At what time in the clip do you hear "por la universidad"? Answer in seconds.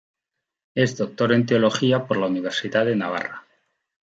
2.07-2.85